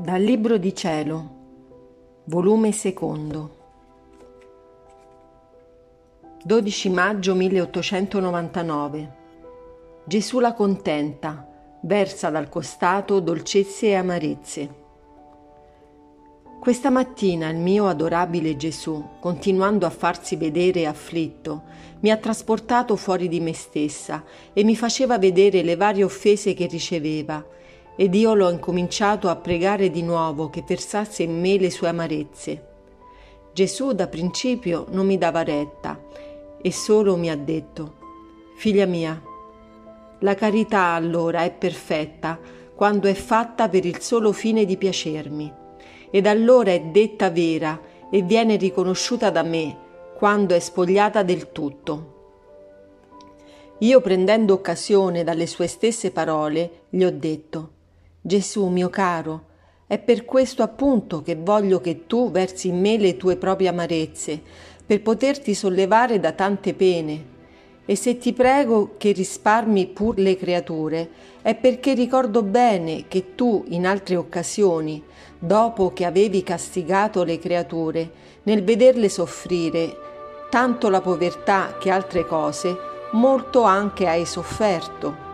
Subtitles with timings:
[0.00, 1.30] Dal Libro di Cielo,
[2.26, 3.56] volume secondo,
[6.44, 9.16] 12 maggio 1899.
[10.04, 11.44] Gesù la contenta,
[11.80, 14.74] versa dal costato dolcezze e amarezze.
[16.60, 21.64] Questa mattina il mio adorabile Gesù, continuando a farsi vedere afflitto,
[22.02, 24.22] mi ha trasportato fuori di me stessa
[24.52, 27.44] e mi faceva vedere le varie offese che riceveva
[28.00, 32.66] ed io l'ho incominciato a pregare di nuovo che versasse in me le sue amarezze.
[33.52, 36.00] Gesù da principio non mi dava retta
[36.62, 37.96] e solo mi ha detto,
[38.54, 39.20] Figlia mia,
[40.20, 42.38] la carità allora è perfetta
[42.72, 45.52] quando è fatta per il solo fine di piacermi,
[46.08, 49.76] ed allora è detta vera e viene riconosciuta da me
[50.16, 52.14] quando è spogliata del tutto.
[53.78, 57.70] Io prendendo occasione dalle sue stesse parole, gli ho detto,
[58.20, 59.44] Gesù mio caro,
[59.86, 64.40] è per questo appunto che voglio che tu versi in me le tue proprie amarezze,
[64.84, 67.36] per poterti sollevare da tante pene.
[67.86, 71.08] E se ti prego che risparmi pur le creature,
[71.40, 75.02] è perché ricordo bene che tu in altre occasioni,
[75.38, 78.10] dopo che avevi castigato le creature,
[78.42, 79.96] nel vederle soffrire,
[80.50, 82.76] tanto la povertà che altre cose,
[83.12, 85.26] molto anche hai sofferto.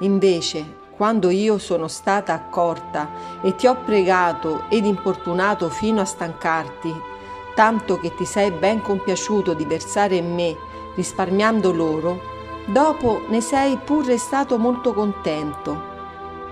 [0.00, 3.08] Invece, quando io sono stata accorta
[3.40, 6.92] e ti ho pregato ed importunato fino a stancarti,
[7.54, 10.56] tanto che ti sei ben compiaciuto di versare in me,
[10.96, 12.20] risparmiando loro,
[12.66, 15.82] dopo ne sei pur restato molto contento.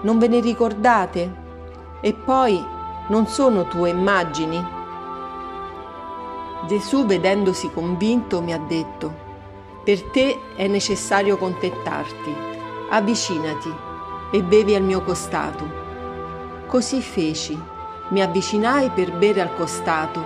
[0.02, 1.44] Non ve ne ricordate?
[2.00, 2.64] E poi
[3.08, 4.64] non sono tue immagini?
[6.68, 9.12] Gesù, vedendosi convinto, mi ha detto,
[9.82, 12.32] per te è necessario contentarti,
[12.90, 13.85] avvicinati
[14.30, 15.84] e bevi al mio costato.
[16.66, 17.60] Così feci,
[18.08, 20.22] mi avvicinai per bere al costato,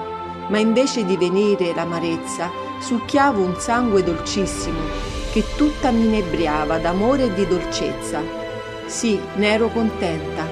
[0.49, 2.51] ma invece di venire l'amarezza,
[2.81, 4.79] succhiavo un sangue dolcissimo
[5.33, 8.21] che tutta mi inebriava d'amore e di dolcezza.
[8.87, 10.47] Sì, ne ero contenta,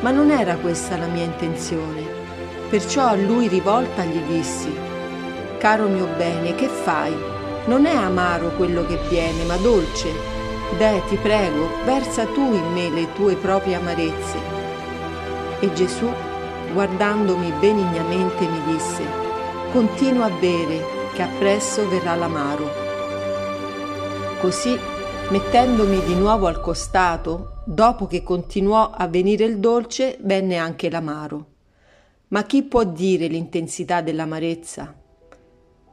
[0.00, 2.16] ma non era questa la mia intenzione.
[2.68, 4.86] Perciò a lui rivolta gli dissi,
[5.58, 7.12] Caro mio bene, che fai?
[7.64, 10.37] Non è amaro quello che viene, ma dolce
[10.76, 14.38] Deh, ti prego, versa tu in me le tue proprie amarezze.
[15.60, 16.06] E Gesù,
[16.72, 19.02] guardandomi benignamente, mi disse,
[19.72, 22.68] continua a bere, che appresso verrà l'amaro.
[24.40, 24.78] Così,
[25.30, 31.46] mettendomi di nuovo al costato, dopo che continuò a venire il dolce, venne anche l'amaro.
[32.28, 34.94] Ma chi può dire l'intensità dell'amarezza?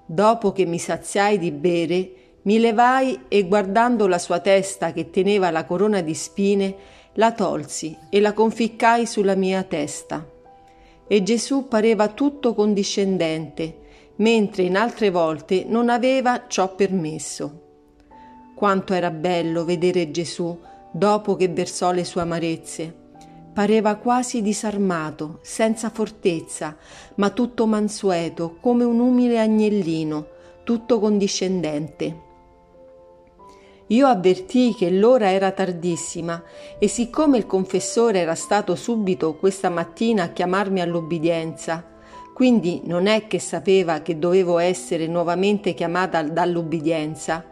[0.05, 2.11] Dopo che mi saziai di bere,
[2.45, 6.75] mi levai e guardando la sua testa che teneva la corona di spine,
[7.13, 10.27] la tolsi e la conficcai sulla mia testa.
[11.07, 13.79] E Gesù pareva tutto condiscendente,
[14.17, 17.61] mentre in altre volte non aveva ciò permesso.
[18.55, 20.57] Quanto era bello vedere Gesù
[20.91, 23.03] dopo che versò le sue amarezze.
[23.53, 26.77] Pareva quasi disarmato, senza fortezza,
[27.15, 30.27] ma tutto mansueto, come un umile agnellino,
[30.63, 32.24] tutto condiscendente.
[33.89, 36.41] Io avvertii che l'ora era tardissima
[36.79, 41.85] e siccome il confessore era stato subito questa mattina a chiamarmi all'obbedienza,
[42.33, 47.45] quindi non è che sapeva che dovevo essere nuovamente chiamata dall'obbedienza,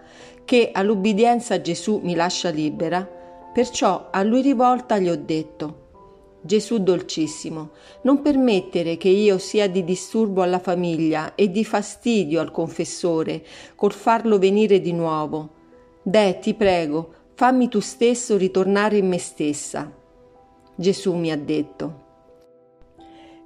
[0.43, 3.07] che all'obbedienza Gesù mi lascia libera,
[3.53, 5.81] perciò a lui rivolta gli ho detto
[6.41, 7.69] Gesù dolcissimo,
[8.01, 13.45] non permettere che io sia di disturbo alla famiglia e di fastidio al confessore
[13.75, 15.61] col farlo venire di nuovo
[16.05, 19.89] Deh, ti prego, fammi tu stesso ritornare in me stessa.
[20.75, 22.01] Gesù mi ha detto,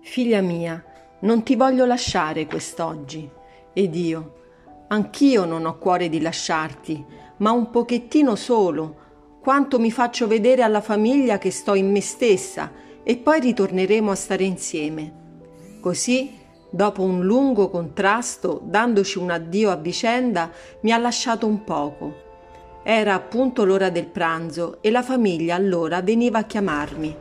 [0.02, 0.84] Figlia mia,
[1.20, 3.30] non ti voglio lasciare quest'oggi.
[3.74, 4.34] Ed io,
[4.88, 7.06] anch'io non ho cuore di lasciarti,
[7.38, 8.96] ma un pochettino solo,
[9.40, 12.72] quanto mi faccio vedere alla famiglia che sto in me stessa
[13.04, 15.80] e poi ritorneremo a stare insieme.
[15.80, 16.36] Così,
[16.72, 20.50] dopo un lungo contrasto, dandoci un addio a vicenda,
[20.82, 22.26] mi ha lasciato un poco
[22.90, 27.16] era appunto l'ora del pranzo e la famiglia allora veniva a chiamarmi.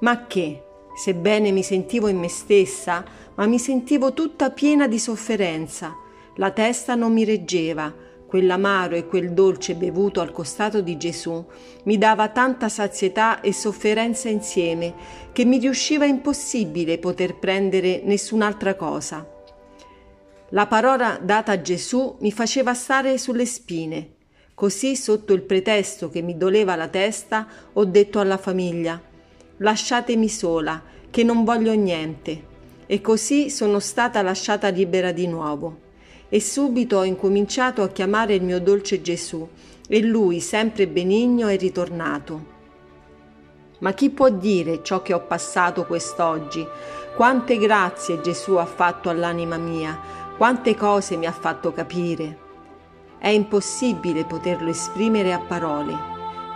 [0.00, 0.64] Ma che,
[0.96, 3.04] sebbene mi sentivo in me stessa,
[3.36, 5.94] ma mi sentivo tutta piena di sofferenza.
[6.34, 7.94] La testa non mi reggeva,
[8.26, 11.46] quell'amaro e quel dolce bevuto al costato di Gesù
[11.84, 14.94] mi dava tanta sazietà e sofferenza insieme
[15.30, 19.24] che mi riusciva impossibile poter prendere nessun'altra cosa.
[20.48, 24.16] La parola data a Gesù mi faceva stare sulle spine
[24.58, 29.00] Così, sotto il pretesto che mi doleva la testa, ho detto alla famiglia
[29.58, 32.42] Lasciatemi sola che non voglio niente.
[32.86, 35.78] E così sono stata lasciata libera di nuovo.
[36.28, 39.48] E subito ho incominciato a chiamare il mio dolce Gesù,
[39.86, 42.44] e lui, sempre benigno, è ritornato.
[43.78, 46.66] Ma chi può dire ciò che ho passato quest'oggi?
[47.14, 49.96] Quante grazie Gesù ha fatto all'anima mia,
[50.36, 52.46] quante cose mi ha fatto capire.
[53.18, 55.96] È impossibile poterlo esprimere a parole.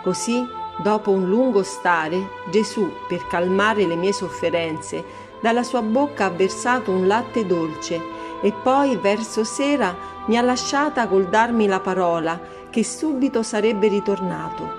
[0.01, 0.45] Così,
[0.81, 5.03] dopo un lungo stare, Gesù, per calmare le mie sofferenze,
[5.41, 8.01] dalla sua bocca ha versato un latte dolce
[8.41, 9.93] e poi, verso sera,
[10.27, 12.39] mi ha lasciata col darmi la parola
[12.69, 14.71] che subito sarebbe ritornato.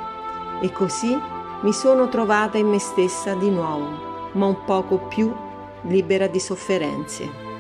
[0.61, 1.15] E così
[1.61, 5.33] mi sono trovata in me stessa di nuovo, ma un poco più
[5.83, 7.54] libera di sofferenze.